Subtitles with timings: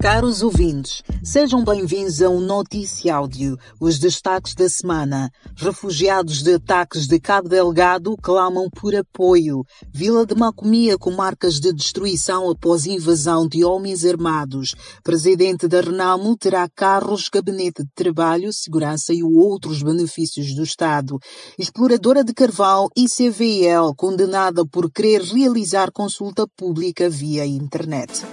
[0.00, 3.58] Caros ouvintes, sejam bem-vindos a um Notícia Áudio.
[3.78, 5.30] Os destaques da semana.
[5.54, 9.62] Refugiados de ataques de Cabo Delgado clamam por apoio.
[9.92, 14.74] Vila de Macomia com marcas de destruição após invasão de homens armados.
[15.04, 21.18] Presidente da Renamo terá carros, gabinete de trabalho, segurança e outros benefícios do Estado.
[21.58, 28.24] Exploradora de Carvalho ICVL condenada por querer realizar consulta pública via internet.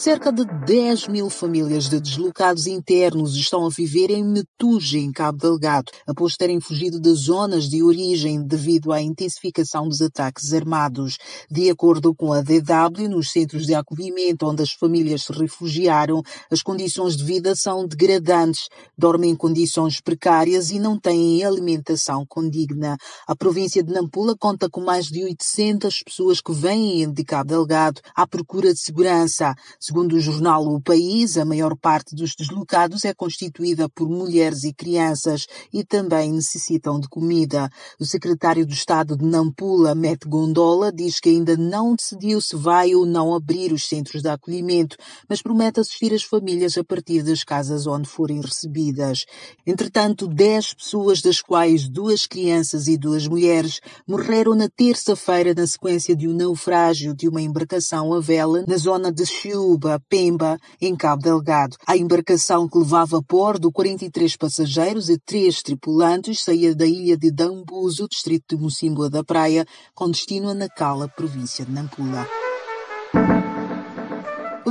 [0.00, 5.36] Cerca de 10 mil famílias de deslocados internos estão a viver em Metuge, em Cabo
[5.36, 11.18] Delgado, após terem fugido das zonas de origem devido à intensificação dos ataques armados.
[11.50, 16.62] De acordo com a DW, nos centros de acolhimento onde as famílias se refugiaram, as
[16.62, 22.96] condições de vida são degradantes, dormem em condições precárias e não têm alimentação condigna.
[23.26, 28.00] A província de Nampula conta com mais de 800 pessoas que vêm de Cabo Delgado
[28.16, 29.54] à procura de segurança.
[29.90, 34.72] Segundo o jornal O País, a maior parte dos deslocados é constituída por mulheres e
[34.72, 37.68] crianças e também necessitam de comida.
[37.98, 42.94] O secretário do Estado de Nampula, Met Gondola, diz que ainda não decidiu se vai
[42.94, 44.96] ou não abrir os centros de acolhimento,
[45.28, 49.24] mas promete assistir as famílias a partir das casas onde forem recebidas.
[49.66, 56.14] Entretanto, 10 pessoas, das quais duas crianças e duas mulheres, morreram na terça-feira na sequência
[56.14, 61.22] de um naufrágio de uma embarcação a vela na zona de Chiu, Pemba, em Cabo
[61.22, 61.76] Delgado.
[61.86, 67.30] A embarcação que levava a bordo 43 passageiros e 3 tripulantes saía da ilha de
[67.30, 69.64] Dambuzo, distrito de Mocimboa da Praia,
[69.94, 72.26] com destino a Nacala, província de Nampula.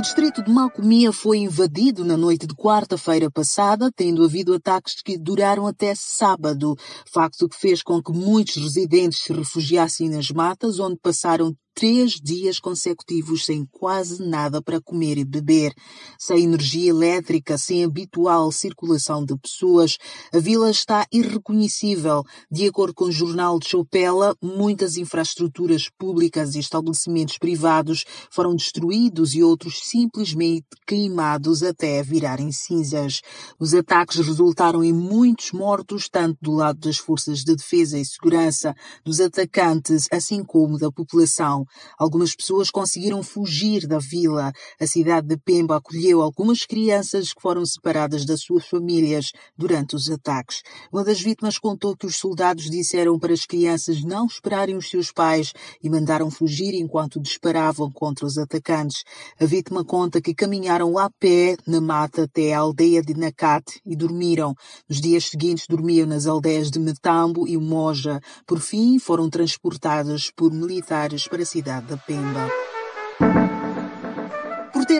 [0.00, 5.66] distrito de Malcomia foi invadido na noite de quarta-feira passada, tendo havido ataques que duraram
[5.66, 6.74] até sábado,
[7.12, 12.60] facto que fez com que muitos residentes se refugiassem nas matas, onde passaram três dias
[12.60, 15.72] consecutivos sem quase nada para comer e beber.
[16.18, 19.96] Sem energia elétrica, sem habitual circulação de pessoas,
[20.30, 22.22] a vila está irreconhecível.
[22.50, 29.34] De acordo com o jornal de Chopela, muitas infraestruturas públicas e estabelecimentos privados foram destruídos
[29.34, 33.22] e outros simplesmente queimados até virarem cinzas.
[33.58, 38.74] Os ataques resultaram em muitos mortos, tanto do lado das forças de defesa e segurança,
[39.02, 41.64] dos atacantes, assim como da população.
[41.98, 44.52] Algumas pessoas conseguiram fugir da vila.
[44.80, 50.10] A cidade de Pemba acolheu algumas crianças que foram separadas das suas famílias durante os
[50.10, 50.62] ataques.
[50.92, 55.12] Uma das vítimas contou que os soldados disseram para as crianças não esperarem os seus
[55.12, 59.04] pais e mandaram fugir enquanto disparavam contra os atacantes.
[59.38, 63.96] A vítima conta que caminharam a pé na mata até a aldeia de Nakate e
[63.96, 64.54] dormiram.
[64.88, 68.20] Nos dias seguintes dormiam nas aldeias de Metambo e Moja.
[68.46, 72.69] Por fim, foram transportadas por militares para cidade da Pemba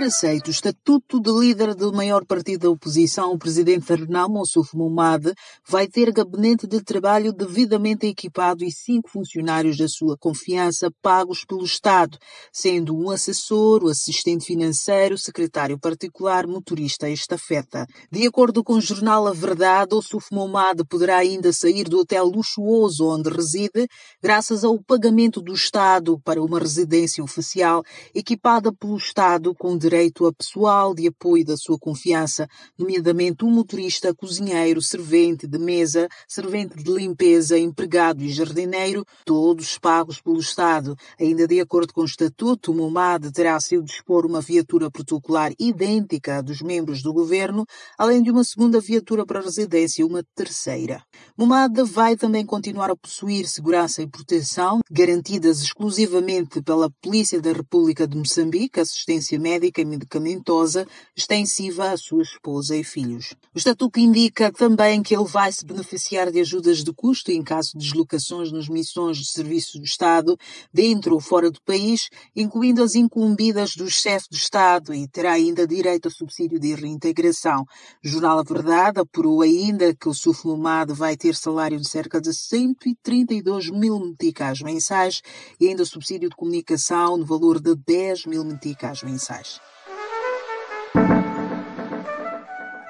[0.01, 4.75] ter aceito o estatuto de líder do maior partido da oposição, o presidente Renamo Moussouf
[4.75, 5.35] Moumad
[5.69, 11.65] vai ter gabinete de trabalho devidamente equipado e cinco funcionários da sua confiança pagos pelo
[11.65, 12.17] Estado,
[12.51, 17.87] sendo um assessor, o assistente financeiro, secretário particular, motorista e estafeta.
[18.11, 23.07] De acordo com o jornal A Verdade, Moussouf Moumad poderá ainda sair do hotel luxuoso
[23.07, 23.87] onde reside,
[24.23, 27.83] graças ao pagamento do Estado para uma residência oficial
[28.15, 32.47] equipada pelo Estado com direito a pessoal de apoio da sua confiança,
[32.79, 40.21] nomeadamente um motorista, cozinheiro, servente de mesa, servente de limpeza, empregado e jardineiro, todos pagos
[40.21, 40.95] pelo Estado.
[41.19, 46.39] Ainda de acordo com o Estatuto, o MOMAD terá sido dispor uma viatura protocolar idêntica
[46.39, 47.67] à dos membros do governo,
[47.99, 51.03] além de uma segunda viatura para residência e uma terceira.
[51.37, 58.07] MOMAD vai também continuar a possuir segurança e proteção, garantidas exclusivamente pela Polícia da República
[58.07, 60.87] de Moçambique, assistência médica medicamentosa
[61.17, 63.35] extensiva à sua esposa e filhos.
[63.55, 67.73] O estatuto indica também que ele vai se beneficiar de ajudas de custo em caso
[67.73, 70.37] de deslocações nas missões de serviço do Estado,
[70.73, 75.67] dentro ou fora do país, incluindo as incumbidas do chefe do Estado e terá ainda
[75.67, 77.65] direito a subsídio de reintegração.
[78.05, 82.33] O jornal A Verdade apurou ainda que o Suflumado vai ter salário de cerca de
[82.33, 85.23] 132 mil meticais mensais
[85.59, 89.61] e ainda subsídio de comunicação no valor de 10 mil meticais mensais.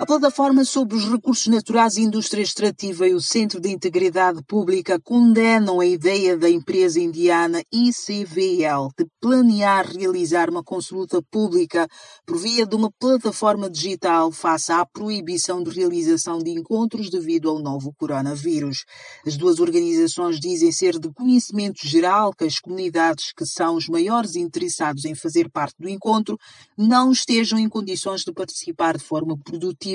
[0.00, 4.98] A plataforma sobre os recursos naturais e indústria extrativa e o Centro de Integridade Pública
[4.98, 11.86] condenam a ideia da empresa indiana ICVL de planear realizar uma consulta pública
[12.24, 17.58] por via de uma plataforma digital face à proibição de realização de encontros devido ao
[17.58, 18.86] novo coronavírus.
[19.26, 24.34] As duas organizações dizem ser de conhecimento geral que as comunidades que são os maiores
[24.34, 26.38] interessados em fazer parte do encontro
[26.74, 29.89] não estejam em condições de participar de forma produtiva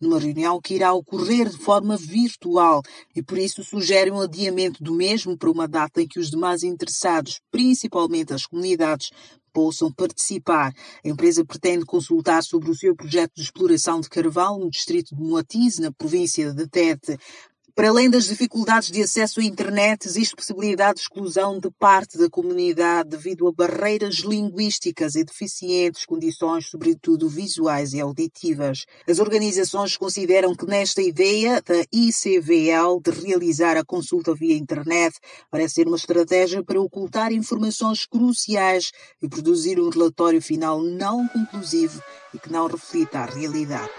[0.00, 2.82] numa reunião que irá ocorrer de forma virtual
[3.14, 6.62] e por isso sugerem um adiamento do mesmo para uma data em que os demais
[6.62, 9.10] interessados, principalmente as comunidades,
[9.52, 10.72] possam participar.
[11.04, 15.22] A empresa pretende consultar sobre o seu projeto de exploração de carvão no distrito de
[15.22, 17.18] Moatize, na província de Tete.
[17.74, 22.28] Para além das dificuldades de acesso à internet, existe possibilidade de exclusão de parte da
[22.28, 28.84] comunidade devido a barreiras linguísticas e deficientes condições, sobretudo visuais e auditivas.
[29.08, 35.16] As organizações consideram que nesta ideia da ICVL de realizar a consulta via internet
[35.50, 38.92] parece ser uma estratégia para ocultar informações cruciais
[39.22, 42.02] e produzir um relatório final não conclusivo
[42.34, 43.92] e que não reflita a realidade.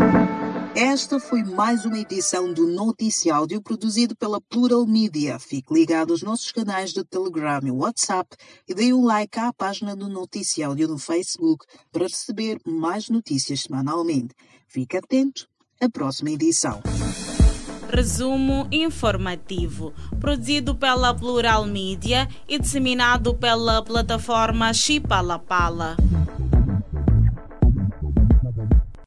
[0.75, 5.38] Esta foi mais uma edição do Noticiáudio produzido pela Plural Media.
[5.38, 8.36] Fique ligado aos nossos canais de Telegram e WhatsApp
[8.68, 14.34] e dê um like à página do Noticiáudio no Facebook para receber mais notícias semanalmente.
[14.68, 15.48] Fique atento
[15.80, 16.81] à próxima edição.
[17.88, 25.96] Resumo informativo, produzido pela Plural Media e disseminado pela plataforma Chipalapala.
[25.96, 26.43] Pala.